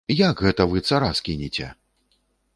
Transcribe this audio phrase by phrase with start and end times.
[0.19, 1.71] Як гэта вы цара скінеце?!